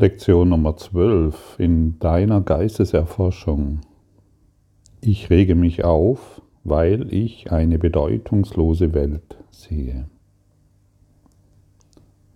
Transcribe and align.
Lektion 0.00 0.50
Nummer 0.50 0.76
12 0.76 1.56
in 1.58 1.98
deiner 1.98 2.40
Geisteserforschung. 2.40 3.80
Ich 5.00 5.28
rege 5.28 5.56
mich 5.56 5.82
auf, 5.82 6.40
weil 6.62 7.12
ich 7.12 7.50
eine 7.50 7.80
bedeutungslose 7.80 8.94
Welt 8.94 9.38
sehe. 9.50 10.08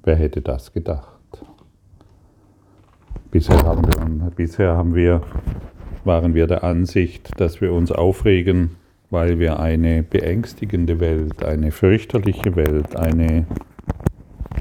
Wer 0.03 0.17
hätte 0.17 0.41
das 0.41 0.73
gedacht? 0.73 1.21
Bisher, 3.31 3.63
haben 3.63 3.85
wir, 3.85 4.31
bisher 4.31 4.77
haben 4.77 4.97
wir, 4.97 5.23
waren 6.03 6.35
wir 6.35 6.49
der 6.49 6.65
Ansicht, 6.65 7.31
dass 7.41 7.61
wir 7.61 7.73
uns 7.73 7.93
aufregen, 7.93 8.73
weil 9.11 9.39
wir 9.39 9.61
eine 9.61 10.03
beängstigende 10.03 10.99
Welt, 10.99 11.45
eine 11.45 11.71
fürchterliche 11.71 12.57
Welt, 12.57 12.97
eine 12.97 13.47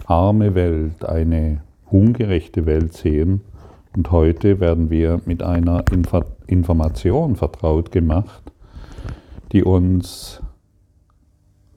arme 0.05 0.53
Welt, 0.53 1.03
eine 1.03 1.63
ungerechte 1.91 2.65
Welt 2.65 2.93
sehen. 2.93 3.41
Und 3.95 4.11
heute 4.11 4.59
werden 4.59 4.89
wir 4.89 5.21
mit 5.25 5.43
einer 5.43 5.83
Information 6.47 7.35
vertraut 7.35 7.91
gemacht, 7.91 8.51
die 9.51 9.63
uns 9.63 10.41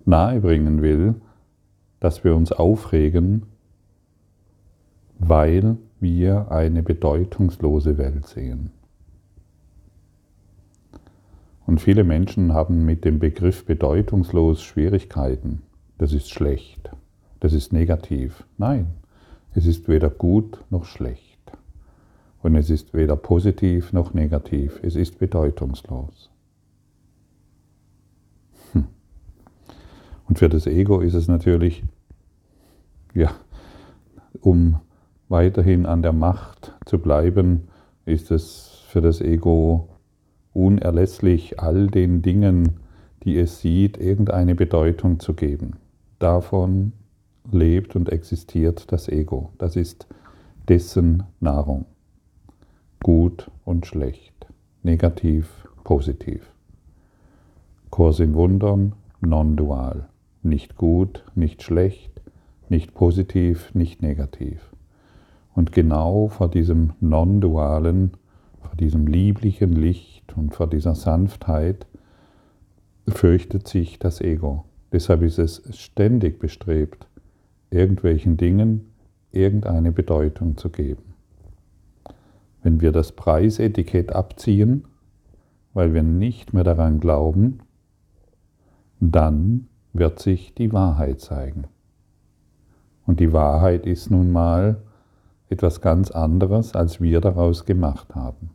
nahebringen 0.05 0.82
will, 0.82 1.16
dass 2.00 2.22
wir 2.22 2.36
uns 2.36 2.52
aufregen, 2.52 3.46
weil 5.19 5.77
wir 6.00 6.52
eine 6.52 6.83
bedeutungslose 6.83 7.98
Welt 7.98 8.27
sehen. 8.27 8.70
Und 11.66 11.80
viele 11.80 12.05
Menschen 12.05 12.52
haben 12.52 12.84
mit 12.84 13.05
dem 13.05 13.19
Begriff 13.19 13.64
bedeutungslos 13.64 14.62
Schwierigkeiten. 14.62 15.62
Das 15.96 16.12
ist 16.12 16.30
schlecht, 16.30 16.91
das 17.41 17.55
ist 17.55 17.72
negativ. 17.72 18.44
Nein, 18.58 18.86
es 19.55 19.66
ist 19.66 19.88
weder 19.88 20.10
gut 20.10 20.58
noch 20.70 20.84
schlecht. 20.84 21.38
Und 22.42 22.56
es 22.56 22.69
ist 22.69 22.92
weder 22.92 23.16
positiv 23.16 23.92
noch 23.92 24.12
negativ. 24.12 24.80
Es 24.83 24.96
ist 24.96 25.19
bedeutungslos. 25.19 26.30
Hm. 28.72 28.86
Und 30.28 30.38
für 30.38 30.48
das 30.48 30.66
Ego 30.66 31.00
ist 31.00 31.14
es 31.14 31.28
natürlich, 31.28 31.84
ja, 33.14 33.30
um 34.41 34.80
weiterhin 35.28 35.86
an 35.86 36.02
der 36.02 36.12
Macht 36.12 36.74
zu 36.84 36.98
bleiben, 36.98 37.68
ist 38.05 38.30
es 38.30 38.84
für 38.89 39.00
das 39.00 39.20
Ego 39.20 39.89
unerlässlich, 40.52 41.61
all 41.61 41.86
den 41.86 42.22
Dingen, 42.22 42.80
die 43.22 43.39
es 43.39 43.61
sieht, 43.61 43.96
irgendeine 43.96 44.55
Bedeutung 44.55 45.18
zu 45.18 45.34
geben. 45.34 45.77
Davon 46.18 46.92
lebt 47.50 47.97
und 47.97 48.11
existiert 48.11 48.92
das 48.92 49.09
Ego. 49.09 49.50
Das 49.59 49.77
ist 49.77 50.06
dessen 50.69 51.25
Nahrung. 51.41 51.86
Gut 53.03 53.51
und 53.64 53.86
schlecht, 53.86 54.47
negativ, 54.83 55.69
positiv. 55.84 56.51
Kurs 57.91 58.20
in 58.20 58.34
Wundern, 58.34 58.95
non-dual. 59.20 60.09
Nicht 60.42 60.77
gut, 60.77 61.25
nicht 61.34 61.62
schlecht, 61.62 62.20
nicht 62.69 62.95
positiv, 62.95 63.75
nicht 63.75 64.03
negativ. 64.03 64.75
Und 65.55 65.73
genau 65.73 66.29
vor 66.29 66.48
diesem 66.48 66.95
non-dualen, 67.01 68.12
vor 68.61 68.75
diesem 68.77 69.06
lieblichen 69.06 69.73
Licht 69.73 70.36
und 70.36 70.55
vor 70.55 70.67
dieser 70.67 70.95
Sanftheit 70.95 71.86
fürchtet 73.06 73.69
sich 73.69 73.98
das 73.98 74.20
Ego. 74.20 74.64
Deshalb 74.92 75.23
ist 75.23 75.39
es 75.39 75.62
ständig 75.79 76.39
bestrebt, 76.39 77.06
irgendwelchen 77.75 78.36
Dingen 78.36 78.92
irgendeine 79.33 79.90
Bedeutung 79.90 80.57
zu 80.57 80.70
geben. 80.70 81.14
Wenn 82.62 82.80
wir 82.80 82.92
das 82.92 83.12
Preisetikett 83.12 84.12
abziehen, 84.12 84.85
weil 85.74 85.92
wir 85.92 86.05
nicht 86.05 86.55
mehr 86.55 86.64
daran 86.64 87.01
glauben, 87.01 87.58
dann 89.01 89.67
wird 89.92 90.20
sich 90.20 90.55
die 90.55 90.73
Wahrheit 90.73 91.20
zeigen. 91.20 91.64
Und 93.07 93.20
die 93.20 93.33
Wahrheit 93.33 93.86
ist 93.86 94.11
nun 94.11 94.33
mal 94.33 94.80
etwas 95.48 95.80
ganz 95.80 96.11
anderes, 96.11 96.74
als 96.74 97.01
wir 97.01 97.20
daraus 97.20 97.67
gemacht 97.67 98.14
haben. 98.14 98.51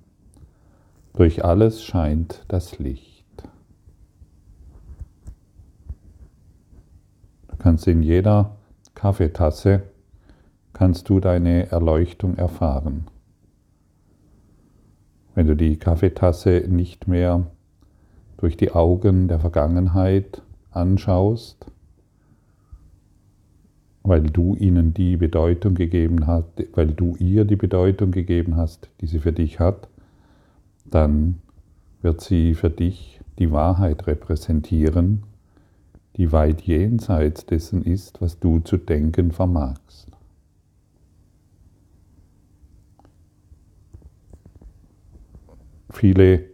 Durch 1.13 1.43
alles 1.43 1.83
scheint 1.83 2.45
das 2.47 2.79
Licht. 2.79 3.25
Du 7.49 7.55
kannst 7.57 7.85
in 7.87 8.01
jeder 8.01 8.58
Kaffeetasse 8.95 9.83
kannst 10.73 11.09
du 11.09 11.19
deine 11.19 11.71
Erleuchtung 11.71 12.35
erfahren. 12.35 13.07
Wenn 15.35 15.47
du 15.47 15.55
die 15.55 15.77
Kaffeetasse 15.77 16.65
nicht 16.67 17.07
mehr 17.07 17.47
durch 18.37 18.57
die 18.57 18.71
Augen 18.71 19.27
der 19.27 19.39
Vergangenheit 19.39 20.41
anschaust, 20.71 21.65
weil 24.03 24.23
du 24.23 24.55
ihnen 24.55 24.93
die 24.93 25.17
Bedeutung 25.17 25.75
gegeben 25.75 26.25
hast, 26.25 26.47
weil 26.73 26.87
du 26.87 27.15
ihr 27.19 27.45
die 27.45 27.55
Bedeutung 27.55 28.11
gegeben 28.11 28.55
hast, 28.55 28.89
die 29.01 29.07
sie 29.07 29.19
für 29.19 29.33
dich 29.33 29.59
hat, 29.59 29.87
dann 30.85 31.41
wird 32.01 32.21
sie 32.21 32.53
für 32.53 32.69
dich 32.69 33.19
die 33.37 33.51
Wahrheit 33.51 34.07
repräsentieren 34.07 35.23
die 36.17 36.31
weit 36.31 36.61
jenseits 36.61 37.45
dessen 37.45 37.83
ist, 37.83 38.21
was 38.21 38.39
du 38.39 38.59
zu 38.59 38.77
denken 38.77 39.31
vermagst. 39.31 40.11
Viele 45.91 46.45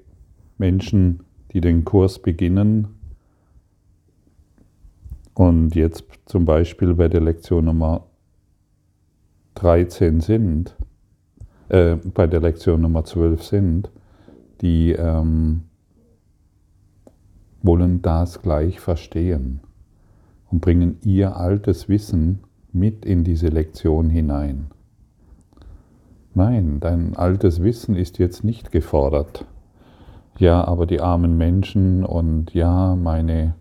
Menschen, 0.57 1.23
die 1.51 1.61
den 1.61 1.83
Kurs 1.83 2.19
beginnen 2.19 2.87
und 5.33 5.75
jetzt 5.75 6.05
zum 6.25 6.45
Beispiel 6.45 6.93
bei 6.93 7.07
der 7.07 7.21
Lektion 7.21 7.65
Nummer 7.65 8.05
13 9.55 10.21
sind, 10.21 10.75
äh, 11.69 11.95
bei 11.95 12.27
der 12.27 12.41
Lektion 12.41 12.81
Nummer 12.81 13.03
12 13.03 13.43
sind, 13.43 13.91
die 14.61 14.91
ähm, 14.93 15.63
wollen 17.65 18.01
das 18.01 18.41
gleich 18.41 18.79
verstehen 18.79 19.59
und 20.51 20.61
bringen 20.61 20.97
ihr 21.03 21.35
altes 21.35 21.89
Wissen 21.89 22.39
mit 22.71 23.05
in 23.05 23.23
diese 23.23 23.47
Lektion 23.47 24.09
hinein. 24.09 24.67
Nein, 26.33 26.79
dein 26.81 27.15
altes 27.15 27.63
Wissen 27.63 27.95
ist 27.95 28.19
jetzt 28.19 28.43
nicht 28.43 28.71
gefordert. 28.71 29.45
Ja, 30.37 30.65
aber 30.65 30.85
die 30.85 30.99
armen 30.99 31.37
Menschen 31.37 32.03
und 32.03 32.53
ja, 32.53 32.95
meine 32.95 33.55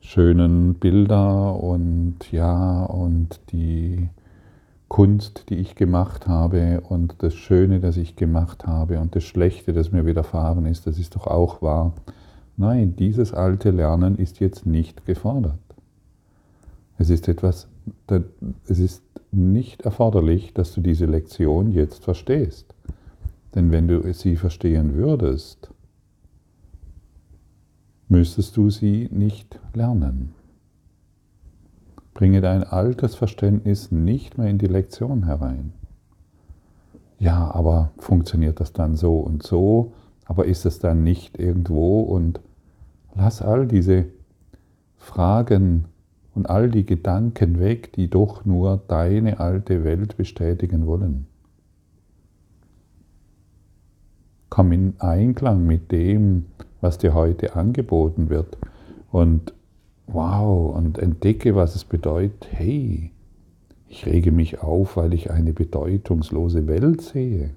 schönen 0.00 0.74
Bilder 0.74 1.62
und 1.62 2.32
ja, 2.32 2.84
und 2.84 3.40
die 3.52 4.08
Kunst, 4.88 5.50
die 5.50 5.56
ich 5.56 5.74
gemacht 5.74 6.26
habe 6.26 6.80
und 6.80 7.22
das 7.22 7.34
Schöne, 7.34 7.78
das 7.78 7.98
ich 7.98 8.16
gemacht 8.16 8.66
habe 8.66 8.98
und 8.98 9.14
das 9.14 9.24
Schlechte, 9.24 9.72
das 9.74 9.92
mir 9.92 10.06
widerfahren 10.06 10.66
ist, 10.66 10.86
das 10.86 10.98
ist 10.98 11.14
doch 11.14 11.26
auch 11.26 11.60
wahr. 11.60 11.92
Nein, 12.62 12.94
dieses 12.94 13.34
alte 13.34 13.72
Lernen 13.72 14.16
ist 14.18 14.38
jetzt 14.38 14.66
nicht 14.66 15.04
gefordert. 15.04 15.58
Es 16.96 17.10
ist 17.10 17.26
etwas, 17.26 17.66
es 18.68 18.78
ist 18.78 19.02
nicht 19.32 19.82
erforderlich, 19.82 20.54
dass 20.54 20.72
du 20.72 20.80
diese 20.80 21.06
Lektion 21.06 21.72
jetzt 21.72 22.04
verstehst. 22.04 22.72
Denn 23.56 23.72
wenn 23.72 23.88
du 23.88 24.12
sie 24.12 24.36
verstehen 24.36 24.94
würdest, 24.94 25.72
müsstest 28.06 28.56
du 28.56 28.70
sie 28.70 29.08
nicht 29.10 29.58
lernen. 29.74 30.32
Bringe 32.14 32.40
dein 32.40 32.62
altes 32.62 33.16
Verständnis 33.16 33.90
nicht 33.90 34.38
mehr 34.38 34.46
in 34.46 34.58
die 34.58 34.68
Lektion 34.68 35.24
herein. 35.24 35.72
Ja, 37.18 37.52
aber 37.52 37.90
funktioniert 37.98 38.60
das 38.60 38.72
dann 38.72 38.94
so 38.94 39.18
und 39.18 39.42
so? 39.42 39.94
Aber 40.26 40.44
ist 40.44 40.64
es 40.64 40.78
dann 40.78 41.02
nicht 41.02 41.40
irgendwo? 41.40 42.02
Und 42.02 42.40
lass 43.14 43.42
all 43.42 43.66
diese 43.66 44.06
Fragen 44.96 45.86
und 46.34 46.48
all 46.48 46.70
die 46.70 46.86
Gedanken 46.86 47.58
weg, 47.60 47.92
die 47.92 48.08
doch 48.08 48.44
nur 48.44 48.80
deine 48.88 49.40
alte 49.40 49.84
Welt 49.84 50.16
bestätigen 50.16 50.86
wollen. 50.86 51.26
Komm 54.48 54.72
in 54.72 54.94
Einklang 54.98 55.66
mit 55.66 55.92
dem, 55.92 56.46
was 56.80 56.98
dir 56.98 57.14
heute 57.14 57.56
angeboten 57.56 58.28
wird 58.28 58.58
und 59.10 59.54
wow, 60.06 60.74
und 60.74 60.98
entdecke, 60.98 61.54
was 61.54 61.74
es 61.74 61.84
bedeutet, 61.84 62.48
hey, 62.50 63.12
ich 63.88 64.06
rege 64.06 64.32
mich 64.32 64.60
auf, 64.62 64.96
weil 64.96 65.14
ich 65.14 65.30
eine 65.30 65.52
bedeutungslose 65.52 66.66
Welt 66.66 67.02
sehe. 67.02 67.50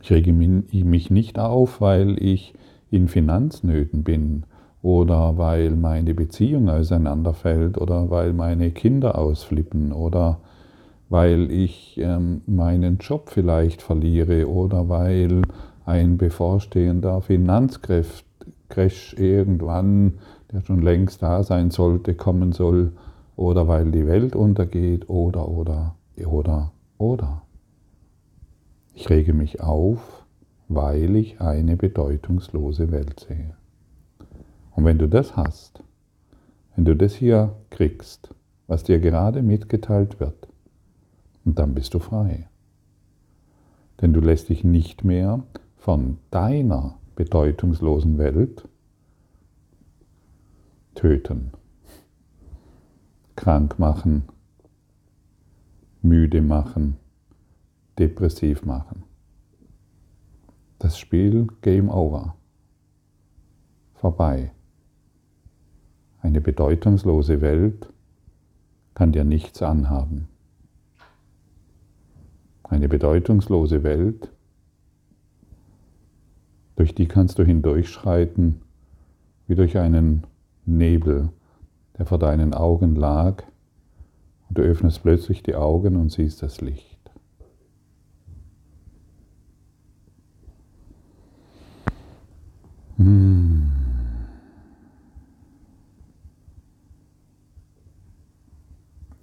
Ich 0.00 0.10
rege 0.10 0.32
mich 0.32 1.10
nicht 1.10 1.38
auf, 1.38 1.80
weil 1.80 2.22
ich 2.22 2.54
in 2.90 3.08
Finanznöten 3.08 4.04
bin 4.04 4.44
oder 4.82 5.36
weil 5.36 5.70
meine 5.72 6.14
Beziehung 6.14 6.68
auseinanderfällt 6.68 7.78
oder 7.78 8.10
weil 8.10 8.32
meine 8.32 8.70
Kinder 8.70 9.18
ausflippen 9.18 9.92
oder 9.92 10.40
weil 11.08 11.50
ich 11.50 11.98
ähm, 11.98 12.42
meinen 12.46 12.98
Job 12.98 13.30
vielleicht 13.30 13.82
verliere 13.82 14.48
oder 14.48 14.88
weil 14.88 15.42
ein 15.84 16.18
bevorstehender 16.18 17.22
Finanzcrash 17.22 19.14
irgendwann, 19.16 20.18
der 20.52 20.60
schon 20.60 20.82
längst 20.82 21.22
da 21.22 21.42
sein 21.42 21.70
sollte, 21.70 22.14
kommen 22.14 22.52
soll 22.52 22.92
oder 23.36 23.68
weil 23.68 23.90
die 23.90 24.06
Welt 24.06 24.36
untergeht 24.36 25.08
oder 25.08 25.48
oder 25.48 25.94
oder 26.26 26.72
oder. 26.98 27.42
Ich 29.00 29.08
rege 29.10 29.32
mich 29.32 29.60
auf, 29.60 30.26
weil 30.66 31.14
ich 31.14 31.40
eine 31.40 31.76
bedeutungslose 31.76 32.90
Welt 32.90 33.20
sehe. 33.20 33.54
Und 34.72 34.86
wenn 34.86 34.98
du 34.98 35.08
das 35.08 35.36
hast, 35.36 35.84
wenn 36.74 36.84
du 36.84 36.96
das 36.96 37.14
hier 37.14 37.54
kriegst, 37.70 38.34
was 38.66 38.82
dir 38.82 38.98
gerade 38.98 39.40
mitgeteilt 39.42 40.18
wird, 40.18 40.48
und 41.44 41.60
dann 41.60 41.76
bist 41.76 41.94
du 41.94 42.00
frei. 42.00 42.48
Denn 44.00 44.12
du 44.12 44.18
lässt 44.18 44.48
dich 44.48 44.64
nicht 44.64 45.04
mehr 45.04 45.44
von 45.76 46.18
deiner 46.32 46.98
bedeutungslosen 47.14 48.18
Welt 48.18 48.68
töten, 50.96 51.52
krank 53.36 53.78
machen, 53.78 54.24
müde 56.02 56.42
machen, 56.42 56.96
depressiv 57.98 58.64
machen. 58.64 59.04
Das 60.78 60.98
Spiel 60.98 61.48
Game 61.62 61.90
Over. 61.90 62.36
Vorbei. 63.94 64.52
Eine 66.20 66.40
bedeutungslose 66.40 67.40
Welt 67.40 67.92
kann 68.94 69.12
dir 69.12 69.24
nichts 69.24 69.62
anhaben. 69.62 70.28
Eine 72.62 72.88
bedeutungslose 72.88 73.82
Welt, 73.82 74.30
durch 76.76 76.94
die 76.94 77.06
kannst 77.06 77.38
du 77.38 77.44
hindurchschreiten 77.44 78.62
wie 79.48 79.54
durch 79.54 79.78
einen 79.78 80.26
Nebel, 80.66 81.30
der 81.96 82.06
vor 82.06 82.18
deinen 82.18 82.54
Augen 82.54 82.94
lag, 82.94 83.42
und 84.48 84.58
du 84.58 84.62
öffnest 84.62 85.02
plötzlich 85.02 85.42
die 85.42 85.54
Augen 85.54 85.96
und 85.96 86.12
siehst 86.12 86.42
das 86.42 86.60
Licht. 86.60 86.98
Hm. 92.98 93.70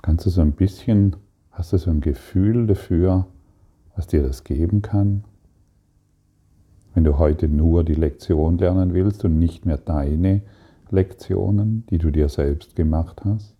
Kannst 0.01 0.25
du 0.25 0.30
so 0.30 0.42
ein 0.42 0.44
bisschen, 0.56 1.16
hast 1.52 1.74
du 1.74 1.78
so 1.78 1.92
ein 1.92 2.02
Gefühl 2.02 2.68
dafür, 2.68 3.28
was 3.96 4.07
dir 4.07 4.24
das 4.24 4.44
geben 4.44 4.81
kann? 4.81 5.24
Wenn 6.94 7.04
du 7.04 7.18
heute 7.18 7.48
nur 7.48 7.84
die 7.84 7.94
Lektion 7.94 8.57
lernen 8.57 8.94
willst 8.94 9.25
und 9.25 9.38
nicht 9.38 9.66
mehr 9.66 9.78
deine 9.78 10.42
Lektionen, 10.90 11.86
die 11.90 11.98
du 11.98 12.12
dir 12.12 12.30
selbst 12.30 12.75
gemacht 12.75 13.24
hast? 13.25 13.56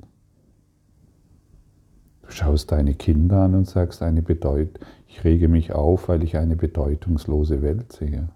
Du 2.21 2.31
schaust 2.31 2.71
deine 2.71 2.95
Kinder 2.95 3.44
an 3.44 3.56
und 3.56 3.68
sagst, 3.68 4.01
eine 4.01 4.21
Bedeut 4.21 4.80
ich 5.15 5.24
rege 5.24 5.48
mich 5.48 5.71
auf, 5.71 6.09
weil 6.09 6.24
ich 6.24 6.36
eine 6.36 6.57
bedeutungslose 6.57 7.62
Welt 7.62 7.94
sehe. 7.94 8.27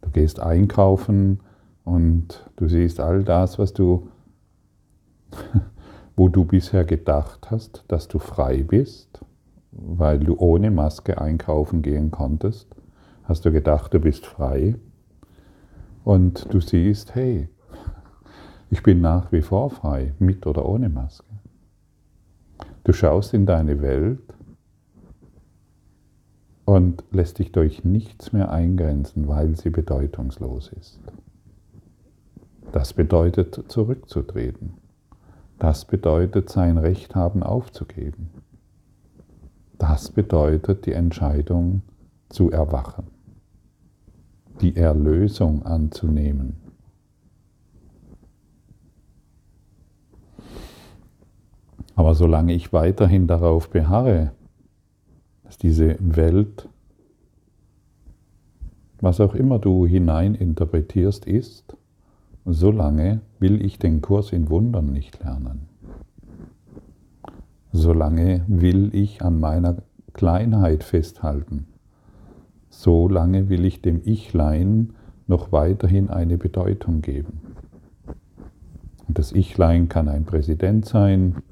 Du 0.00 0.10
gehst 0.10 0.38
einkaufen 0.38 1.40
und 1.82 2.48
du 2.54 2.68
siehst 2.68 3.00
all 3.00 3.24
das, 3.24 3.58
was 3.58 3.72
du 3.72 4.08
wo 6.16 6.28
du 6.28 6.44
bisher 6.44 6.84
gedacht 6.84 7.50
hast, 7.50 7.84
dass 7.88 8.08
du 8.08 8.18
frei 8.18 8.62
bist, 8.62 9.20
weil 9.70 10.18
du 10.18 10.36
ohne 10.38 10.70
Maske 10.70 11.20
einkaufen 11.20 11.82
gehen 11.82 12.10
konntest, 12.10 12.74
hast 13.24 13.44
du 13.44 13.52
gedacht, 13.52 13.92
du 13.92 14.00
bist 14.00 14.24
frei. 14.24 14.76
Und 16.04 16.52
du 16.54 16.60
siehst, 16.60 17.14
hey, 17.14 17.48
ich 18.70 18.82
bin 18.82 19.00
nach 19.00 19.30
wie 19.32 19.42
vor 19.42 19.70
frei, 19.70 20.14
mit 20.18 20.46
oder 20.46 20.66
ohne 20.66 20.88
Maske. 20.88 21.26
Du 22.84 22.92
schaust 22.92 23.34
in 23.34 23.44
deine 23.44 23.82
Welt 23.82 24.34
und 26.64 27.04
lässt 27.10 27.40
dich 27.40 27.52
durch 27.52 27.84
nichts 27.84 28.32
mehr 28.32 28.50
eingrenzen, 28.50 29.28
weil 29.28 29.56
sie 29.56 29.70
bedeutungslos 29.70 30.72
ist. 30.72 31.00
Das 32.72 32.92
bedeutet 32.92 33.64
zurückzutreten. 33.68 34.85
Das 35.58 35.86
bedeutet, 35.86 36.50
sein 36.50 36.76
Recht 36.76 37.14
haben 37.14 37.42
aufzugeben. 37.42 38.30
Das 39.78 40.10
bedeutet, 40.10 40.86
die 40.86 40.92
Entscheidung 40.92 41.82
zu 42.28 42.50
erwachen, 42.50 43.06
die 44.60 44.76
Erlösung 44.76 45.64
anzunehmen. 45.64 46.56
Aber 51.94 52.14
solange 52.14 52.52
ich 52.52 52.72
weiterhin 52.74 53.26
darauf 53.26 53.70
beharre, 53.70 54.32
dass 55.44 55.56
diese 55.56 55.96
Welt, 56.00 56.68
was 59.00 59.20
auch 59.20 59.34
immer 59.34 59.58
du 59.58 59.86
hineininterpretierst, 59.86 61.24
ist, 61.26 61.76
Solange 62.48 63.22
will 63.40 63.64
ich 63.64 63.80
den 63.80 64.00
Kurs 64.00 64.32
in 64.32 64.48
Wundern 64.48 64.92
nicht 64.92 65.18
lernen. 65.18 65.62
Solange 67.72 68.44
will 68.46 68.94
ich 68.94 69.20
an 69.20 69.40
meiner 69.40 69.78
Kleinheit 70.12 70.84
festhalten. 70.84 71.66
Solange 72.70 73.48
will 73.48 73.64
ich 73.64 73.82
dem 73.82 74.00
Ichlein 74.04 74.94
noch 75.26 75.50
weiterhin 75.50 76.08
eine 76.08 76.38
Bedeutung 76.38 77.02
geben. 77.02 77.40
Und 79.08 79.18
das 79.18 79.32
Ichlein 79.32 79.88
kann 79.88 80.06
ein 80.08 80.24
Präsident 80.24 80.86
sein 80.86 81.42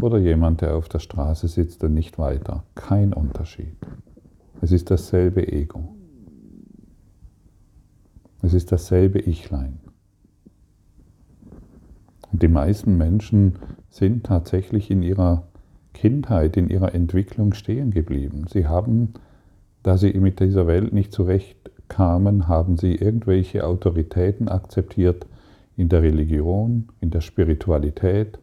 oder 0.00 0.16
jemand, 0.16 0.62
der 0.62 0.74
auf 0.74 0.88
der 0.88 1.00
Straße 1.00 1.48
sitzt 1.48 1.84
und 1.84 1.92
nicht 1.92 2.18
weiter. 2.18 2.64
Kein 2.74 3.12
Unterschied. 3.12 3.76
Es 4.62 4.72
ist 4.72 4.90
dasselbe 4.90 5.46
Ego. 5.52 5.94
Es 8.40 8.54
ist 8.54 8.72
dasselbe 8.72 9.18
Ichlein. 9.18 9.80
Und 12.32 12.42
die 12.42 12.48
meisten 12.48 12.96
Menschen 12.96 13.56
sind 13.88 14.24
tatsächlich 14.24 14.90
in 14.90 15.02
ihrer 15.02 15.44
Kindheit, 15.92 16.56
in 16.56 16.68
ihrer 16.68 16.94
Entwicklung 16.94 17.54
stehen 17.54 17.90
geblieben. 17.90 18.46
Sie 18.48 18.66
haben, 18.66 19.14
da 19.82 19.96
sie 19.96 20.12
mit 20.14 20.40
dieser 20.40 20.66
Welt 20.66 20.92
nicht 20.92 21.12
zurechtkamen, 21.12 22.46
haben 22.46 22.76
sie 22.76 22.94
irgendwelche 22.94 23.66
Autoritäten 23.66 24.48
akzeptiert 24.48 25.26
in 25.76 25.88
der 25.88 26.02
Religion, 26.02 26.88
in 27.00 27.10
der 27.10 27.20
Spiritualität, 27.20 28.38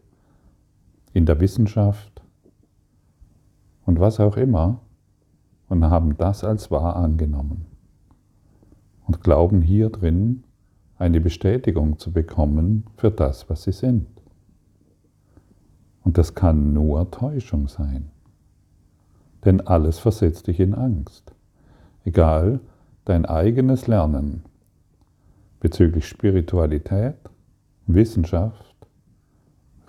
in 1.14 1.26
der 1.26 1.40
Wissenschaft 1.40 2.22
und 3.86 4.00
was 4.00 4.20
auch 4.20 4.38
immer 4.38 4.82
und 5.70 5.84
haben 5.86 6.18
das 6.18 6.44
als 6.44 6.70
wahr 6.72 6.96
angenommen 6.96 7.66
und 9.06 9.22
glauben 9.24 9.62
hier 9.62 9.90
drin, 9.90 10.44
eine 10.98 11.22
Bestätigung 11.22 12.00
zu 12.00 12.12
bekommen 12.12 12.86
für 12.98 13.12
das, 13.12 13.50
was 13.50 13.64
sie 13.64 13.72
sind. 13.72 14.08
Und 16.04 16.18
das 16.18 16.34
kann 16.36 16.74
nur 16.74 17.12
Täuschung 17.12 17.68
sein. 17.68 18.10
Denn 19.46 19.62
alles 19.62 20.00
versetzt 20.00 20.48
dich 20.48 20.60
in 20.60 20.74
Angst. 20.74 21.34
Egal 22.06 22.60
dein 23.06 23.26
eigenes 23.26 23.88
Lernen 23.88 24.44
bezüglich 25.60 26.08
Spiritualität, 26.08 27.16
Wissenschaft, 27.88 28.76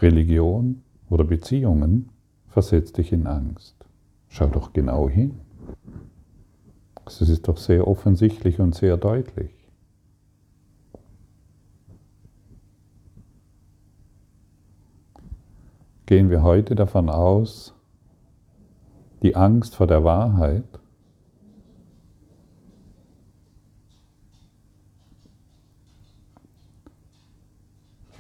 Religion 0.01 0.83
oder 1.11 1.25
Beziehungen 1.25 2.11
versetzt 2.49 2.99
dich 2.99 3.13
in 3.13 3.27
Angst. 3.27 3.77
Schau 4.29 4.47
doch 4.47 4.73
genau 4.73 5.09
hin. 5.09 5.41
Das 7.05 7.21
ist 7.23 7.49
doch 7.49 7.57
sehr 7.57 7.89
offensichtlich 7.89 8.61
und 8.61 8.75
sehr 8.75 8.97
deutlich. 8.97 9.58
Gehen 16.09 16.31
wir 16.31 16.43
heute 16.43 16.75
davon 16.75 17.11
aus, 17.11 17.75
die 19.23 19.37
Angst 19.37 19.77
vor 19.77 19.87
der 19.87 20.05
Wahrheit 20.05 20.65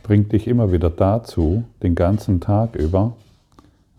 bringt 0.02 0.32
dich 0.32 0.46
immer 0.48 0.70
wieder 0.70 0.90
dazu, 0.90 1.64
den 1.82 1.94
ganzen 1.94 2.42
Tag 2.42 2.76
über 2.76 3.16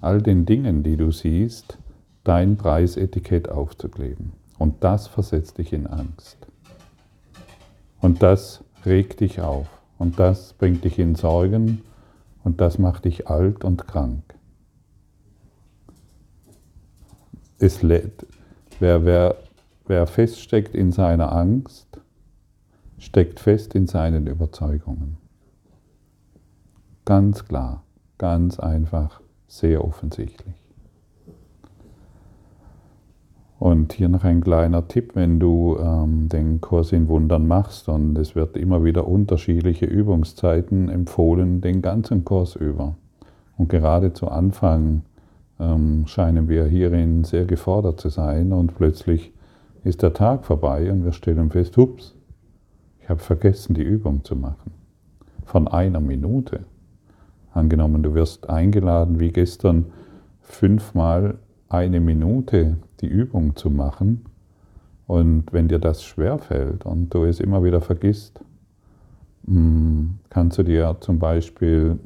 all 0.01 0.22
den 0.22 0.46
Dingen, 0.46 0.84
die 0.84 0.96
du 0.96 1.12
siehst, 1.12 1.79
dein 2.24 2.58
Preisetikett 2.58 3.50
aufzukleben. 3.50 4.34
Und 4.60 4.84
das 4.84 5.08
versetzt 5.08 5.58
dich 5.58 5.74
in 5.74 5.88
Angst. 5.88 6.38
Und 8.01 8.22
das 8.22 8.63
regt 8.86 9.22
dich 9.22 9.41
auf 9.41 9.67
und 9.98 10.19
das 10.19 10.53
bringt 10.53 10.84
dich 10.84 11.00
in 11.00 11.15
Sorgen 11.15 11.81
und 12.43 12.62
das 12.62 12.77
macht 12.79 13.05
dich 13.05 13.27
alt 13.27 13.63
und 13.63 13.88
krank. 13.88 14.24
Es 17.58 17.81
lädt, 17.81 18.25
wer, 18.79 19.05
wer, 19.05 19.36
wer 19.86 20.08
feststeckt 20.08 20.75
in 20.75 20.91
seiner 20.91 21.34
Angst, 21.34 22.00
steckt 22.98 23.39
fest 23.39 23.75
in 23.75 23.88
seinen 23.88 24.27
Überzeugungen. 24.27 25.17
Ganz 27.05 27.46
klar, 27.46 27.84
ganz 28.17 28.60
einfach, 28.60 29.22
sehr 29.48 29.84
offensichtlich. 29.84 30.58
Und 33.59 33.91
hier 33.91 34.07
noch 34.07 34.23
ein 34.23 34.39
kleiner 34.39 34.87
Tipp, 34.87 35.11
wenn 35.15 35.37
du 35.37 35.77
ähm, 35.77 36.29
den 36.29 36.61
Kurs 36.61 36.93
in 36.93 37.09
Wundern 37.09 37.45
machst 37.45 37.89
und 37.89 38.17
es 38.17 38.33
wird 38.33 38.55
immer 38.55 38.85
wieder 38.85 39.05
unterschiedliche 39.05 39.85
Übungszeiten 39.85 40.87
empfohlen, 40.87 41.59
den 41.59 41.81
ganzen 41.81 42.23
Kurs 42.23 42.55
über. 42.55 42.95
Und 43.57 43.67
gerade 43.67 44.13
zu 44.13 44.29
Anfang 44.29 45.01
ähm, 45.59 46.07
scheinen 46.07 46.47
wir 46.47 46.67
hierin 46.67 47.25
sehr 47.25 47.43
gefordert 47.43 47.99
zu 47.99 48.07
sein 48.07 48.53
und 48.53 48.75
plötzlich 48.75 49.33
ist 49.83 50.03
der 50.03 50.13
Tag 50.13 50.45
vorbei 50.45 50.89
und 50.89 51.03
wir 51.03 51.11
stellen 51.11 51.49
fest, 51.49 51.75
hups, 51.75 52.15
ich 53.01 53.09
habe 53.09 53.19
vergessen, 53.19 53.73
die 53.73 53.83
Übung 53.83 54.23
zu 54.23 54.37
machen. 54.37 54.71
Von 55.43 55.67
einer 55.67 55.99
Minute. 55.99 56.61
Angenommen, 57.53 58.03
du 58.03 58.13
wirst 58.13 58.49
eingeladen, 58.49 59.19
wie 59.19 59.33
gestern, 59.33 59.87
fünfmal 60.41 61.39
eine 61.67 61.99
Minute 61.99 62.77
die 63.01 63.08
Übung 63.08 63.56
zu 63.56 63.70
machen. 63.70 64.25
Und 65.08 65.51
wenn 65.51 65.68
dir 65.68 65.79
das 65.79 66.03
schwerfällt 66.03 66.86
und 66.86 67.13
du 67.13 67.24
es 67.24 67.39
immer 67.39 67.63
wieder 67.63 67.82
vergisst, 67.82 68.41
mm, 69.48 70.06
kannst 70.29 70.58
du 70.58 70.63
dir 70.63 70.98
zum 71.00 71.20
Beispiel, 71.20 72.00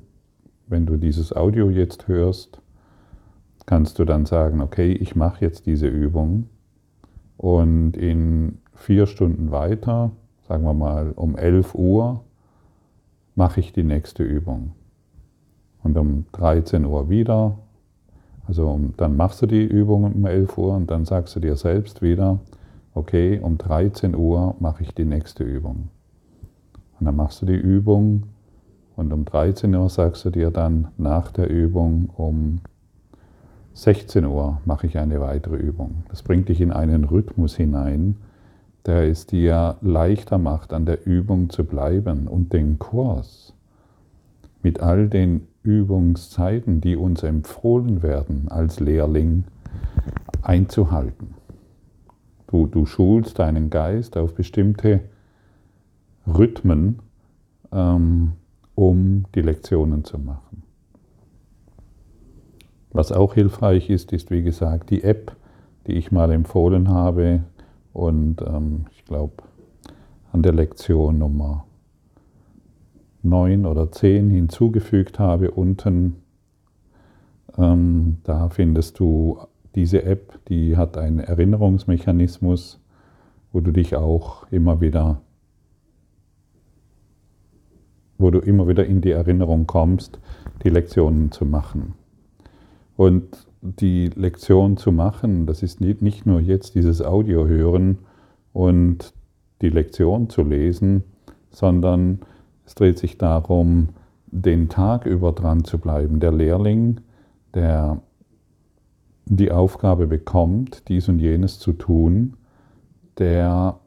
wenn 0.67 0.85
du 0.85 0.97
dieses 0.97 1.35
Audio 1.35 1.69
jetzt 1.69 2.07
hörst, 2.07 2.61
kannst 3.65 3.99
du 3.99 4.05
dann 4.05 4.25
sagen, 4.25 4.61
okay, 4.61 4.91
ich 4.93 5.15
mache 5.15 5.43
jetzt 5.43 5.65
diese 5.65 5.87
Übung 5.87 6.49
und 7.37 7.97
in 7.97 8.59
vier 8.73 9.05
Stunden 9.05 9.51
weiter, 9.51 10.11
sagen 10.47 10.63
wir 10.63 10.73
mal 10.73 11.11
um 11.11 11.37
11 11.37 11.75
Uhr, 11.75 12.23
mache 13.35 13.59
ich 13.59 13.73
die 13.73 13.83
nächste 13.83 14.23
Übung. 14.23 14.71
Und 15.83 15.97
um 15.97 16.25
13 16.31 16.85
Uhr 16.85 17.09
wieder 17.09 17.57
also 18.47 18.79
dann 18.97 19.15
machst 19.15 19.41
du 19.41 19.45
die 19.45 19.63
Übung 19.63 20.03
um 20.03 20.25
11 20.25 20.57
Uhr 20.57 20.75
und 20.75 20.91
dann 20.91 21.05
sagst 21.05 21.35
du 21.35 21.39
dir 21.39 21.55
selbst 21.55 22.01
wieder, 22.01 22.39
okay, 22.93 23.39
um 23.41 23.57
13 23.57 24.15
Uhr 24.15 24.55
mache 24.59 24.83
ich 24.83 24.93
die 24.93 25.05
nächste 25.05 25.43
Übung. 25.43 25.89
Und 26.99 27.05
dann 27.05 27.15
machst 27.15 27.41
du 27.41 27.45
die 27.45 27.53
Übung 27.53 28.23
und 28.95 29.11
um 29.11 29.25
13 29.25 29.73
Uhr 29.73 29.89
sagst 29.89 30.25
du 30.25 30.29
dir 30.29 30.51
dann 30.51 30.89
nach 30.97 31.31
der 31.31 31.49
Übung 31.49 32.09
um 32.15 32.59
16 33.73 34.25
Uhr 34.25 34.61
mache 34.65 34.85
ich 34.85 34.99
eine 34.99 35.19
weitere 35.19 35.55
Übung. 35.55 36.03
Das 36.09 36.21
bringt 36.21 36.49
dich 36.49 36.61
in 36.61 36.71
einen 36.71 37.05
Rhythmus 37.05 37.55
hinein, 37.55 38.17
der 38.85 39.09
es 39.09 39.25
dir 39.25 39.77
leichter 39.81 40.37
macht, 40.37 40.73
an 40.73 40.85
der 40.85 41.07
Übung 41.07 41.49
zu 41.49 41.63
bleiben 41.63 42.27
und 42.27 42.53
den 42.53 42.77
Kurs 42.77 43.52
mit 44.63 44.79
all 44.79 45.09
den 45.09 45.47
Übungszeiten, 45.61 46.81
die 46.81 46.95
uns 46.95 47.23
empfohlen 47.23 48.01
werden 48.01 48.47
als 48.49 48.79
Lehrling, 48.79 49.43
einzuhalten. 50.41 51.35
Du, 52.47 52.67
du 52.67 52.85
schulst 52.85 53.39
deinen 53.39 53.69
Geist 53.69 54.17
auf 54.17 54.35
bestimmte 54.35 55.01
Rhythmen, 56.27 56.99
ähm, 57.71 58.33
um 58.75 59.25
die 59.35 59.41
Lektionen 59.41 60.03
zu 60.03 60.17
machen. 60.17 60.63
Was 62.91 63.11
auch 63.11 63.33
hilfreich 63.33 63.89
ist, 63.89 64.13
ist 64.13 64.29
wie 64.29 64.43
gesagt 64.43 64.89
die 64.91 65.03
App, 65.03 65.35
die 65.87 65.93
ich 65.93 66.11
mal 66.11 66.31
empfohlen 66.31 66.89
habe 66.89 67.43
und 67.91 68.41
ähm, 68.41 68.85
ich 68.91 69.03
glaube 69.05 69.43
an 70.31 70.43
der 70.43 70.53
Lektion 70.53 71.17
Nummer 71.17 71.65
neun 73.23 73.65
oder 73.65 73.91
zehn 73.91 74.29
hinzugefügt 74.29 75.19
habe 75.19 75.51
unten. 75.51 76.17
Ähm, 77.57 78.17
da 78.23 78.49
findest 78.49 78.99
du 78.99 79.39
diese 79.75 80.03
App, 80.03 80.39
die 80.47 80.77
hat 80.77 80.97
einen 80.97 81.19
Erinnerungsmechanismus, 81.19 82.79
wo 83.51 83.59
du 83.59 83.71
dich 83.71 83.95
auch 83.95 84.45
immer 84.51 84.81
wieder, 84.81 85.21
wo 88.17 88.29
du 88.29 88.39
immer 88.39 88.67
wieder 88.67 88.85
in 88.85 89.01
die 89.01 89.11
Erinnerung 89.11 89.67
kommst, 89.67 90.19
die 90.63 90.69
Lektionen 90.69 91.31
zu 91.31 91.45
machen. 91.45 91.93
Und 92.95 93.47
die 93.61 94.07
Lektion 94.07 94.77
zu 94.77 94.91
machen, 94.91 95.45
das 95.45 95.63
ist 95.63 95.79
nicht 95.81 96.25
nur 96.25 96.41
jetzt 96.41 96.75
dieses 96.75 97.01
Audio 97.01 97.47
hören 97.47 97.99
und 98.51 99.13
die 99.61 99.69
Lektion 99.69 100.29
zu 100.29 100.43
lesen, 100.43 101.03
sondern 101.49 102.19
es 102.65 102.75
dreht 102.75 102.97
sich 102.99 103.17
darum, 103.17 103.89
den 104.27 104.69
Tag 104.69 105.05
über 105.05 105.31
dran 105.31 105.63
zu 105.63 105.77
bleiben. 105.77 106.19
Der 106.19 106.31
Lehrling, 106.31 107.01
der 107.53 108.01
die 109.25 109.51
Aufgabe 109.51 110.07
bekommt, 110.07 110.87
dies 110.87 111.07
und 111.07 111.19
jenes 111.19 111.59
zu 111.59 111.73
tun, 111.73 112.35
der, 113.17 113.79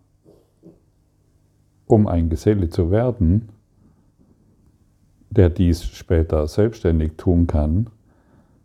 um 1.87 2.06
ein 2.06 2.28
Geselle 2.28 2.71
zu 2.71 2.90
werden, 2.90 3.49
der 5.30 5.50
dies 5.50 5.85
später 5.85 6.47
selbstständig 6.47 7.12
tun 7.16 7.47
kann, 7.47 7.90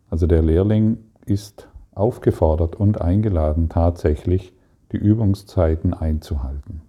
also 0.08 0.26
der 0.26 0.42
Lehrling 0.42 0.98
ist 1.26 1.68
aufgefordert 1.94 2.76
und 2.76 3.00
eingeladen, 3.00 3.68
tatsächlich 3.68 4.52
die 4.92 4.98
Übungszeiten 4.98 5.94
einzuhalten. 5.94 6.82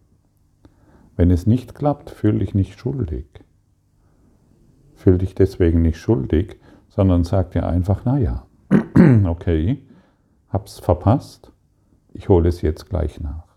Wenn 1.16 1.32
es 1.32 1.46
nicht 1.46 1.76
klappt, 1.76 2.10
fühl 2.10 2.40
dich 2.40 2.56
nicht 2.56 2.80
schuldig. 2.80 3.26
Fühl 4.96 5.18
dich 5.18 5.36
deswegen 5.36 5.82
nicht 5.82 5.98
schuldig, 5.98 6.58
sondern 6.90 7.24
sag 7.24 7.52
dir 7.52 7.68
einfach, 7.68 8.06
naja, 8.06 8.46
okay, 9.26 9.86
hab's 10.50 10.80
verpasst, 10.80 11.52
ich 12.14 12.30
hole 12.30 12.50
es 12.50 12.62
jetzt 12.62 12.90
gleich 12.90 13.20
nach. 13.20 13.54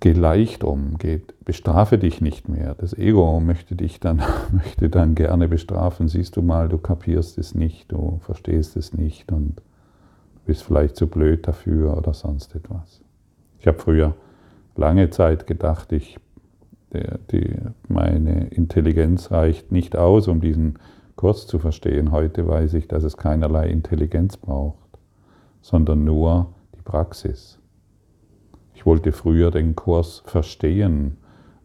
Geh 0.00 0.12
leicht 0.12 0.62
um, 0.62 0.96
geh, 0.98 1.22
bestrafe 1.44 1.98
dich 1.98 2.20
nicht 2.20 2.48
mehr. 2.48 2.74
Das 2.76 2.96
Ego 2.96 3.40
möchte 3.40 3.74
dich 3.74 3.98
dann, 3.98 4.22
möchte 4.52 4.88
dann 4.90 5.16
gerne 5.16 5.48
bestrafen. 5.48 6.06
Siehst 6.06 6.36
du 6.36 6.42
mal, 6.42 6.68
du 6.68 6.78
kapierst 6.78 7.36
es 7.38 7.54
nicht, 7.54 7.90
du 7.90 8.18
verstehst 8.20 8.76
es 8.76 8.92
nicht 8.92 9.32
und 9.32 9.60
bist 10.46 10.62
vielleicht 10.62 10.96
zu 10.96 11.08
blöd 11.08 11.48
dafür 11.48 11.96
oder 11.96 12.14
sonst 12.14 12.54
etwas. 12.54 13.02
Ich 13.58 13.66
habe 13.66 13.78
früher 13.78 14.14
lange 14.76 15.10
Zeit 15.10 15.46
gedacht, 15.46 15.92
ich, 15.92 16.18
der, 16.92 17.18
die, 17.30 17.56
meine 17.88 18.46
Intelligenz 18.48 19.30
reicht 19.30 19.72
nicht 19.72 19.96
aus, 19.96 20.28
um 20.28 20.40
diesen 20.40 20.78
Kurs 21.16 21.46
zu 21.46 21.58
verstehen. 21.58 22.12
Heute 22.12 22.46
weiß 22.46 22.74
ich, 22.74 22.86
dass 22.86 23.02
es 23.02 23.16
keinerlei 23.16 23.68
Intelligenz 23.68 24.36
braucht, 24.36 24.98
sondern 25.60 26.04
nur 26.04 26.54
die 26.76 26.82
Praxis. 26.82 27.58
Ich 28.74 28.86
wollte 28.86 29.10
früher 29.10 29.50
den 29.50 29.74
Kurs 29.74 30.22
verstehen 30.26 31.16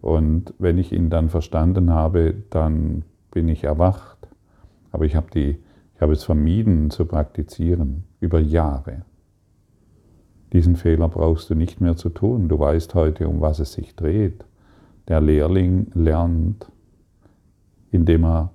und 0.01 0.53
wenn 0.57 0.79
ich 0.79 0.91
ihn 0.91 1.11
dann 1.11 1.29
verstanden 1.29 1.93
habe, 1.93 2.33
dann 2.49 3.05
bin 3.29 3.47
ich 3.47 3.63
erwacht. 3.63 4.17
Aber 4.91 5.05
ich 5.05 5.15
habe, 5.15 5.27
die, 5.31 5.59
ich 5.95 6.01
habe 6.01 6.13
es 6.13 6.23
vermieden 6.23 6.89
zu 6.89 7.05
praktizieren 7.05 8.03
über 8.19 8.39
Jahre. 8.39 9.03
Diesen 10.53 10.75
Fehler 10.75 11.09
brauchst 11.09 11.49
du 11.49 11.55
nicht 11.55 11.81
mehr 11.81 11.97
zu 11.97 12.09
tun. 12.09 12.47
Du 12.47 12.59
weißt 12.59 12.93
heute, 12.93 13.27
um 13.27 13.41
was 13.41 13.59
es 13.59 13.73
sich 13.73 13.95
dreht. 13.95 14.45
Der 15.07 15.19
Lehrling 15.19 15.87
lernt, 15.95 16.71
indem 17.89 18.23
er 18.23 18.51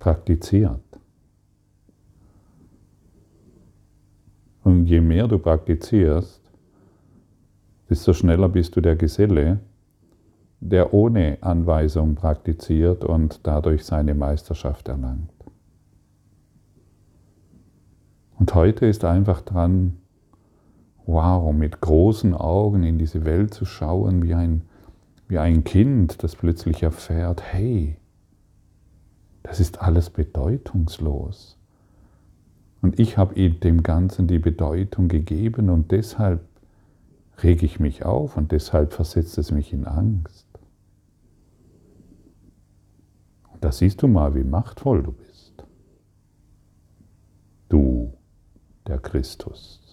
praktiziert. 0.00 0.80
Und 4.64 4.86
je 4.86 5.00
mehr 5.00 5.28
du 5.28 5.38
praktizierst, 5.38 6.42
desto 7.88 8.12
schneller 8.12 8.48
bist 8.48 8.74
du 8.74 8.80
der 8.80 8.96
Geselle, 8.96 9.60
der 10.58 10.92
ohne 10.92 11.38
Anweisung 11.40 12.16
praktiziert 12.16 13.04
und 13.04 13.46
dadurch 13.46 13.84
seine 13.84 14.14
Meisterschaft 14.14 14.88
erlangt. 14.88 15.30
Und 18.40 18.52
heute 18.56 18.86
ist 18.86 19.04
einfach 19.04 19.40
dran, 19.42 19.98
wow, 21.06 21.52
mit 21.52 21.80
großen 21.80 22.34
Augen 22.34 22.82
in 22.82 22.98
diese 22.98 23.24
Welt 23.24 23.54
zu 23.54 23.64
schauen, 23.64 24.22
wie 24.22 24.34
ein, 24.34 24.62
wie 25.28 25.38
ein 25.38 25.64
Kind, 25.64 26.22
das 26.22 26.36
plötzlich 26.36 26.82
erfährt, 26.82 27.42
hey, 27.42 27.96
das 29.42 29.60
ist 29.60 29.80
alles 29.80 30.10
bedeutungslos. 30.10 31.56
Und 32.82 32.98
ich 32.98 33.16
habe 33.16 33.34
dem 33.50 33.82
Ganzen 33.82 34.26
die 34.26 34.38
Bedeutung 34.38 35.08
gegeben 35.08 35.70
und 35.70 35.92
deshalb 35.92 36.40
rege 37.42 37.64
ich 37.66 37.80
mich 37.80 38.04
auf 38.04 38.36
und 38.36 38.52
deshalb 38.52 38.92
versetzt 38.92 39.38
es 39.38 39.50
mich 39.50 39.72
in 39.72 39.84
Angst. 39.84 40.46
Da 43.60 43.72
siehst 43.72 44.02
du 44.02 44.08
mal, 44.08 44.34
wie 44.34 44.44
machtvoll 44.44 45.02
du 45.02 45.12
bist. 45.12 45.64
Du, 47.68 48.12
der 48.86 48.98
Christus, 48.98 49.85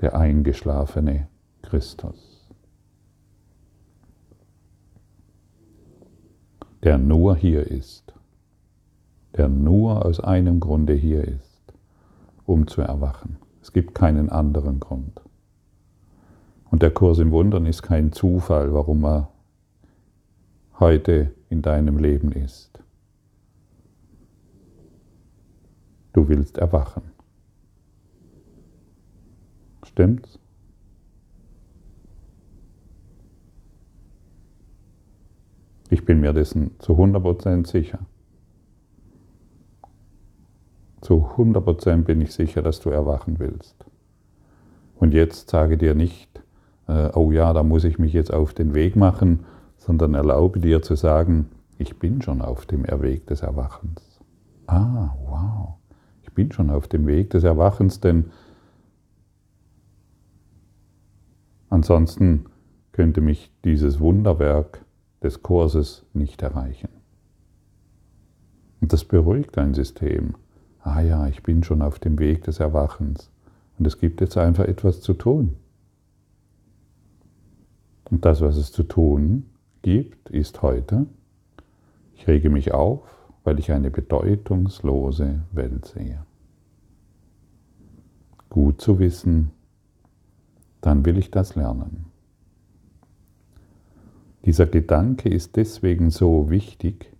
der 0.00 0.16
eingeschlafene 0.16 1.28
Christus, 1.62 2.48
der 6.82 6.98
nur 6.98 7.36
hier 7.36 7.66
ist, 7.66 8.14
der 9.36 9.48
nur 9.48 10.04
aus 10.04 10.20
einem 10.20 10.60
Grunde 10.60 10.94
hier 10.94 11.24
ist, 11.24 11.72
um 12.44 12.66
zu 12.66 12.82
erwachen. 12.82 13.36
Es 13.62 13.72
gibt 13.72 13.94
keinen 13.94 14.30
anderen 14.30 14.80
Grund. 14.80 15.20
Und 16.70 16.82
der 16.82 16.90
Kurs 16.90 17.18
im 17.18 17.30
Wundern 17.30 17.66
ist 17.66 17.82
kein 17.82 18.12
Zufall, 18.12 18.72
warum 18.72 19.04
er 19.04 19.28
heute 20.78 21.32
in 21.48 21.62
deinem 21.62 21.98
Leben 21.98 22.32
ist. 22.32 22.78
Du 26.12 26.28
willst 26.28 26.58
erwachen. 26.58 27.15
Stimmt's? 29.96 30.38
Ich 35.88 36.04
bin 36.04 36.20
mir 36.20 36.34
dessen 36.34 36.72
zu 36.80 36.92
100% 36.92 37.66
sicher. 37.66 38.00
Zu 41.00 41.30
100% 41.38 42.02
bin 42.02 42.20
ich 42.20 42.34
sicher, 42.34 42.60
dass 42.60 42.80
du 42.80 42.90
erwachen 42.90 43.38
willst. 43.38 43.86
Und 44.96 45.14
jetzt 45.14 45.48
sage 45.48 45.78
dir 45.78 45.94
nicht, 45.94 46.42
äh, 46.88 47.08
oh 47.14 47.32
ja, 47.32 47.54
da 47.54 47.62
muss 47.62 47.84
ich 47.84 47.98
mich 47.98 48.12
jetzt 48.12 48.34
auf 48.34 48.52
den 48.52 48.74
Weg 48.74 48.96
machen, 48.96 49.46
sondern 49.78 50.12
erlaube 50.12 50.60
dir 50.60 50.82
zu 50.82 50.94
sagen, 50.94 51.48
ich 51.78 51.98
bin 51.98 52.20
schon 52.20 52.42
auf 52.42 52.66
dem 52.66 52.84
Weg 53.00 53.26
des 53.28 53.40
Erwachens. 53.40 54.20
Ah, 54.66 55.16
wow, 55.24 55.76
ich 56.22 56.34
bin 56.34 56.52
schon 56.52 56.68
auf 56.68 56.86
dem 56.86 57.06
Weg 57.06 57.30
des 57.30 57.44
Erwachens, 57.44 58.00
denn 58.00 58.26
ansonsten 61.86 62.46
könnte 62.90 63.20
mich 63.20 63.52
dieses 63.64 64.00
Wunderwerk 64.00 64.84
des 65.22 65.44
Kurses 65.44 66.04
nicht 66.14 66.42
erreichen. 66.42 66.88
Und 68.80 68.92
das 68.92 69.04
beruhigt 69.04 69.56
dein 69.56 69.72
System. 69.72 70.34
Ah 70.82 71.00
ja, 71.00 71.28
ich 71.28 71.44
bin 71.44 71.62
schon 71.62 71.82
auf 71.82 72.00
dem 72.00 72.18
Weg 72.18 72.42
des 72.42 72.58
Erwachens. 72.58 73.30
Und 73.78 73.86
es 73.86 74.00
gibt 74.00 74.20
jetzt 74.20 74.36
einfach 74.36 74.64
etwas 74.64 75.00
zu 75.00 75.14
tun. 75.14 75.54
Und 78.10 78.24
das, 78.24 78.40
was 78.40 78.56
es 78.56 78.72
zu 78.72 78.82
tun 78.82 79.46
gibt, 79.82 80.28
ist 80.30 80.62
heute, 80.62 81.06
ich 82.16 82.26
rege 82.26 82.50
mich 82.50 82.74
auf, 82.74 83.02
weil 83.44 83.60
ich 83.60 83.70
eine 83.70 83.92
bedeutungslose 83.92 85.42
Welt 85.52 85.84
sehe. 85.86 86.24
Gut 88.50 88.80
zu 88.80 88.98
wissen, 88.98 89.52
dann 90.86 91.04
will 91.04 91.18
ich 91.18 91.32
das 91.32 91.56
lernen. 91.56 92.06
Dieser 94.44 94.66
Gedanke 94.66 95.28
ist 95.28 95.56
deswegen 95.56 96.10
so 96.10 96.48
wichtig, 96.48 97.12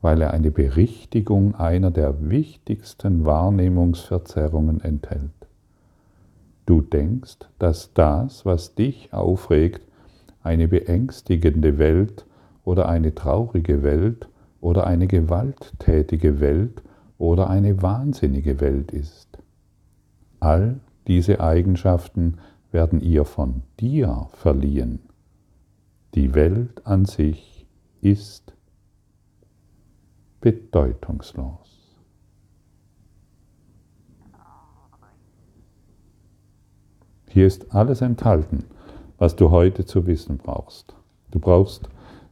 weil 0.00 0.22
er 0.22 0.32
eine 0.32 0.52
Berichtigung 0.52 1.56
einer 1.56 1.90
der 1.90 2.30
wichtigsten 2.30 3.24
Wahrnehmungsverzerrungen 3.24 4.80
enthält. 4.80 5.32
Du 6.66 6.82
denkst, 6.82 7.38
dass 7.58 7.92
das, 7.94 8.46
was 8.46 8.76
dich 8.76 9.12
aufregt, 9.12 9.82
eine 10.44 10.68
beängstigende 10.68 11.78
Welt 11.78 12.24
oder 12.64 12.88
eine 12.88 13.12
traurige 13.12 13.82
Welt 13.82 14.28
oder 14.60 14.86
eine 14.86 15.08
gewalttätige 15.08 16.38
Welt 16.38 16.80
oder 17.18 17.50
eine 17.50 17.82
wahnsinnige 17.82 18.60
Welt 18.60 18.92
ist. 18.92 19.38
All 20.38 20.78
diese 21.08 21.40
Eigenschaften 21.40 22.36
werden 22.72 23.00
ihr 23.00 23.24
von 23.24 23.62
dir 23.78 24.28
verliehen 24.32 25.00
die 26.14 26.34
Welt 26.34 26.84
an 26.86 27.04
sich 27.04 27.66
ist 28.00 28.52
bedeutungslos. 30.40 31.98
Hier 37.28 37.46
ist 37.46 37.72
alles 37.72 38.00
enthalten, 38.00 38.64
was 39.18 39.36
du 39.36 39.52
heute 39.52 39.84
zu 39.84 40.06
wissen 40.06 40.38
brauchst. 40.38 40.96
Du 41.30 41.38
brauchst, 41.38 41.88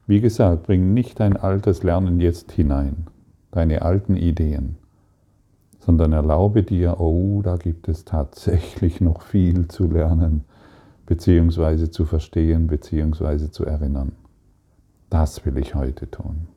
wie 0.08 0.20
gesagt, 0.20 0.64
bring 0.64 0.92
nicht 0.92 1.20
dein 1.20 1.36
altes 1.36 1.84
Lernen 1.84 2.20
jetzt 2.20 2.50
hinein, 2.50 3.06
deine 3.52 3.82
alten 3.82 4.16
Ideen, 4.16 4.76
sondern 5.88 6.12
erlaube 6.12 6.64
dir, 6.64 7.00
oh, 7.00 7.40
da 7.42 7.56
gibt 7.56 7.88
es 7.88 8.04
tatsächlich 8.04 9.00
noch 9.00 9.22
viel 9.22 9.68
zu 9.68 9.86
lernen 9.86 10.44
beziehungsweise 11.06 11.90
zu 11.90 12.04
verstehen, 12.04 12.66
beziehungsweise 12.66 13.50
zu 13.50 13.64
erinnern. 13.64 14.12
Das 15.08 15.46
will 15.46 15.56
ich 15.56 15.74
heute 15.74 16.10
tun. 16.10 16.48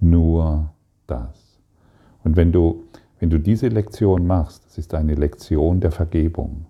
Nur 0.00 0.70
das. 1.06 1.60
Und 2.24 2.34
wenn 2.34 2.50
du, 2.50 2.82
wenn 3.20 3.30
du 3.30 3.38
diese 3.38 3.68
Lektion 3.68 4.26
machst, 4.26 4.66
das 4.66 4.78
ist 4.78 4.94
eine 4.94 5.14
Lektion 5.14 5.78
der 5.78 5.92
Vergebung. 5.92 6.66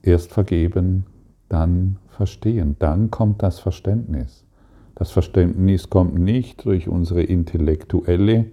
Erst 0.00 0.32
vergeben, 0.32 1.04
dann 1.50 1.98
verstehen, 2.08 2.76
dann 2.78 3.10
kommt 3.10 3.42
das 3.42 3.58
Verständnis. 3.58 4.46
Das 4.94 5.10
Verständnis 5.10 5.90
kommt 5.90 6.18
nicht 6.18 6.64
durch 6.64 6.88
unsere 6.88 7.22
intellektuelle, 7.22 8.46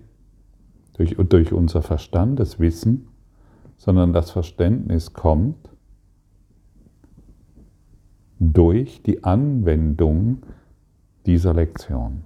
durch, 0.98 1.16
durch 1.18 1.54
unser 1.54 1.82
Verstandeswissen, 1.82 3.08
sondern 3.78 4.14
das 4.14 4.32
Verständnis 4.32 5.14
kommt 5.14 5.70
durch 8.40 9.02
die 9.04 9.24
Anwendung 9.24 10.40
dieser 11.26 11.54
Lektion. 11.54 12.24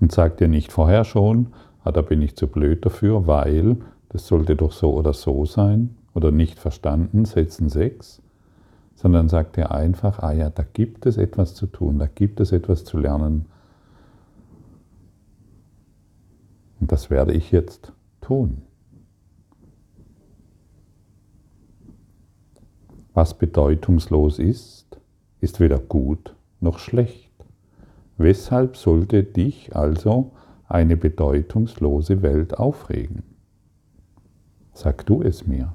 Und 0.00 0.12
sag 0.12 0.38
dir 0.38 0.48
nicht 0.48 0.72
vorher 0.72 1.04
schon, 1.04 1.48
ah, 1.84 1.92
da 1.92 2.02
bin 2.02 2.22
ich 2.22 2.36
zu 2.36 2.46
blöd 2.46 2.84
dafür, 2.84 3.26
weil 3.26 3.76
das 4.08 4.26
sollte 4.26 4.56
doch 4.56 4.72
so 4.72 4.94
oder 4.94 5.12
so 5.12 5.44
sein 5.44 5.96
oder 6.14 6.30
nicht 6.30 6.58
verstanden, 6.58 7.24
Sätzen 7.24 7.68
6, 7.68 8.22
sondern 8.94 9.28
sag 9.28 9.52
dir 9.52 9.70
einfach, 9.70 10.18
ah 10.20 10.32
ja, 10.32 10.50
da 10.50 10.64
gibt 10.64 11.06
es 11.06 11.16
etwas 11.16 11.54
zu 11.54 11.66
tun, 11.66 11.98
da 11.98 12.06
gibt 12.06 12.40
es 12.40 12.52
etwas 12.52 12.84
zu 12.84 12.98
lernen. 12.98 13.46
Und 16.80 16.90
das 16.90 17.10
werde 17.10 17.32
ich 17.32 17.52
jetzt 17.52 17.92
tun. 18.20 18.62
Was 23.12 23.36
bedeutungslos 23.36 24.38
ist, 24.38 24.98
ist 25.40 25.60
weder 25.60 25.78
gut 25.78 26.34
noch 26.60 26.78
schlecht. 26.78 27.30
Weshalb 28.16 28.76
sollte 28.76 29.24
dich 29.24 29.74
also 29.76 30.32
eine 30.68 30.96
bedeutungslose 30.96 32.22
Welt 32.22 32.58
aufregen? 32.58 33.22
Sag 34.72 35.04
du 35.06 35.22
es 35.22 35.46
mir. 35.46 35.74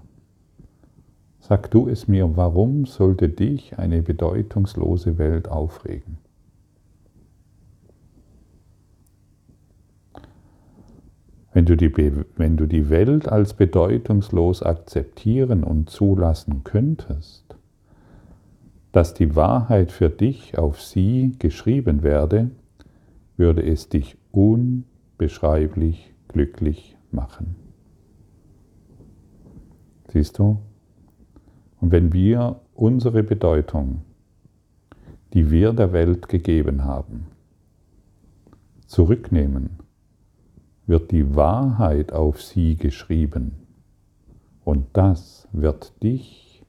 Sag 1.40 1.70
du 1.70 1.88
es 1.88 2.08
mir, 2.08 2.36
warum 2.38 2.86
sollte 2.86 3.30
dich 3.30 3.78
eine 3.78 4.02
bedeutungslose 4.02 5.18
Welt 5.18 5.48
aufregen? 5.48 6.18
Wenn 11.56 11.66
du, 11.66 11.78
die, 11.78 11.90
wenn 12.36 12.58
du 12.58 12.66
die 12.66 12.90
Welt 12.90 13.30
als 13.30 13.54
bedeutungslos 13.54 14.62
akzeptieren 14.62 15.64
und 15.64 15.90
zulassen 15.90 16.66
könntest, 16.66 17.56
dass 18.92 19.14
die 19.14 19.38
Wahrheit 19.38 19.94
für 19.94 20.10
dich 20.10 20.58
auf 20.58 20.82
sie 20.82 21.32
geschrieben 21.40 22.04
werde, 22.04 22.52
würde 23.38 23.66
es 23.66 23.88
dich 23.88 24.18
unbeschreiblich 24.34 26.14
glücklich 26.28 26.98
machen. 27.12 27.56
Siehst 30.12 30.38
du? 30.40 30.60
Und 31.80 31.94
wenn 31.94 32.12
wir 32.12 32.60
unsere 32.74 33.24
Bedeutung, 33.24 34.02
die 35.34 35.52
wir 35.52 35.72
der 35.72 35.94
Welt 35.94 36.28
gegeben 36.28 36.84
haben, 36.84 37.28
zurücknehmen, 38.88 39.85
wird 40.88 41.12
die 41.12 41.36
Wahrheit 41.36 42.14
auf 42.14 42.42
sie 42.42 42.76
geschrieben. 42.76 43.54
Und 44.64 44.88
das 44.94 45.48
wird 45.52 46.02
dich 46.04 46.66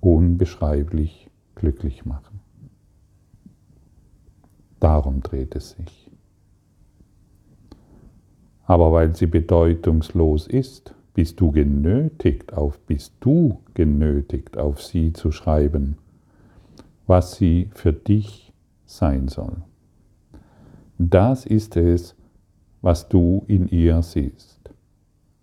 unbeschreiblich 0.00 1.30
glücklich 1.54 2.04
machen. 2.04 2.40
Darum 4.80 5.22
dreht 5.22 5.54
es 5.56 5.70
sich. 5.70 6.10
Aber 8.66 8.92
weil 8.92 9.14
sie 9.14 9.26
bedeutungslos 9.26 10.46
ist, 10.46 10.94
bist 11.14 11.40
du 11.40 11.52
genötigt 11.52 12.52
auf, 12.52 12.78
bist 12.80 13.14
du 13.20 13.60
genötigt 13.74 14.58
auf 14.58 14.82
sie 14.82 15.12
zu 15.12 15.30
schreiben, 15.30 15.96
was 17.06 17.36
sie 17.36 17.70
für 17.74 17.92
dich 17.92 18.52
sein 18.84 19.28
soll. 19.28 19.62
Das 20.98 21.46
ist 21.46 21.76
es, 21.76 22.16
was 22.84 23.08
du 23.08 23.44
in 23.48 23.66
ihr 23.68 24.02
siehst. 24.02 24.70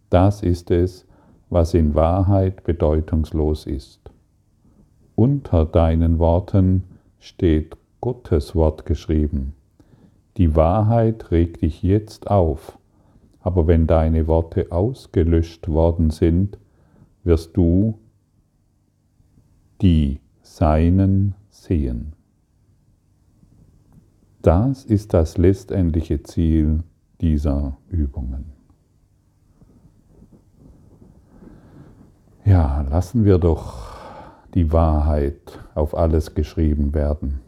Das 0.09 0.43
ist 0.43 0.69
es, 0.69 1.05
was 1.49 1.73
in 1.73 1.95
Wahrheit 1.95 2.63
bedeutungslos 2.63 3.65
ist. 3.65 3.99
Unter 5.15 5.65
deinen 5.65 6.19
Worten 6.19 6.83
steht 7.19 7.75
Gottes 7.99 8.55
Wort 8.55 8.85
geschrieben. 8.85 9.53
Die 10.37 10.55
Wahrheit 10.55 11.31
regt 11.31 11.61
dich 11.61 11.83
jetzt 11.83 12.29
auf 12.29 12.77
aber 13.41 13.67
wenn 13.67 13.87
deine 13.87 14.27
Worte 14.27 14.71
ausgelöscht 14.71 15.67
worden 15.67 16.11
sind, 16.11 16.57
wirst 17.23 17.57
du 17.57 17.97
die 19.81 20.19
Seinen 20.43 21.35
sehen. 21.49 22.13
Das 24.41 24.85
ist 24.85 25.13
das 25.13 25.37
letztendliche 25.37 26.23
Ziel 26.23 26.83
dieser 27.21 27.77
Übungen. 27.89 28.45
Ja, 32.43 32.81
lassen 32.81 33.23
wir 33.23 33.37
doch 33.37 33.95
die 34.55 34.73
Wahrheit 34.73 35.59
auf 35.75 35.95
alles 35.95 36.33
geschrieben 36.33 36.93
werden 36.93 37.39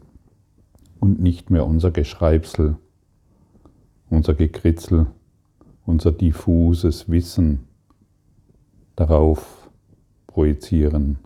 und 1.00 1.20
nicht 1.20 1.50
mehr 1.50 1.66
unser 1.66 1.90
Geschreibsel, 1.90 2.76
unser 4.08 4.34
Gekritzel, 4.34 5.06
unser 5.84 6.12
diffuses 6.12 7.10
Wissen 7.10 7.66
darauf 8.96 9.70
projizieren. 10.26 11.18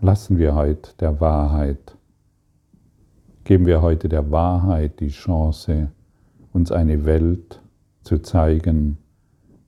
Lassen 0.00 0.38
wir 0.38 0.54
heute 0.54 0.90
der 0.98 1.20
Wahrheit, 1.20 1.96
geben 3.44 3.66
wir 3.66 3.82
heute 3.82 4.08
der 4.08 4.30
Wahrheit 4.30 5.00
die 5.00 5.08
Chance, 5.08 5.92
uns 6.54 6.70
eine 6.72 7.04
Welt 7.04 7.60
zu 8.04 8.20
zeigen, 8.20 8.96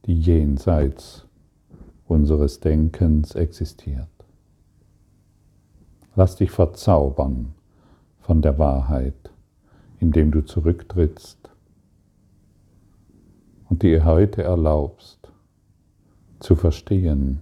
die 0.07 0.19
jenseits 0.19 1.27
unseres 2.07 2.61
Denkens 2.61 3.35
existiert. 3.35 4.09
Lass 6.15 6.37
dich 6.37 6.53
verzaubern 6.53 7.55
von 8.21 8.41
der 8.41 8.59
Wahrheit, 8.59 9.31
indem 9.99 10.31
du 10.31 10.45
zurücktrittst 10.45 11.51
und 13.69 13.83
dir 13.83 14.05
heute 14.05 14.45
erlaubst 14.45 15.33
zu 16.39 16.55
verstehen, 16.55 17.41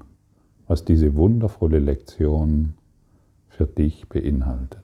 was 0.66 0.86
diese 0.86 1.14
wundervolle 1.16 1.80
Lektion 1.80 2.74
für 3.48 3.66
dich 3.66 4.08
beinhaltet. 4.08 4.83